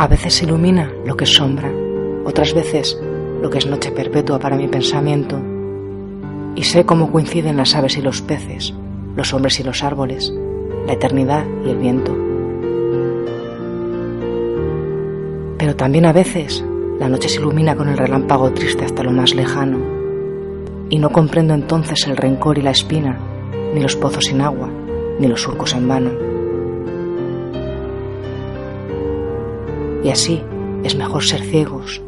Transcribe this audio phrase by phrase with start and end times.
[0.00, 1.72] A veces ilumina lo que es sombra,
[2.24, 2.96] otras veces
[3.42, 5.40] lo que es noche perpetua para mi pensamiento.
[6.54, 8.72] Y sé cómo coinciden las aves y los peces,
[9.16, 10.32] los hombres y los árboles,
[10.86, 12.16] la eternidad y el viento.
[15.58, 16.64] Pero también a veces
[17.00, 19.78] la noche se ilumina con el relámpago triste hasta lo más lejano,
[20.90, 23.18] y no comprendo entonces el rencor y la espina,
[23.74, 24.70] ni los pozos sin agua,
[25.18, 26.37] ni los surcos en vano.
[30.04, 30.42] Y así
[30.84, 32.00] es mejor ser ciegos,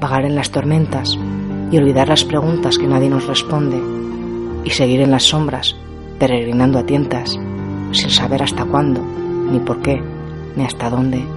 [0.00, 1.18] vagar en las tormentas
[1.70, 3.80] y olvidar las preguntas que nadie nos responde,
[4.64, 5.76] y seguir en las sombras,
[6.18, 7.38] peregrinando a tientas,
[7.92, 9.00] sin saber hasta cuándo,
[9.50, 10.02] ni por qué,
[10.56, 11.35] ni hasta dónde.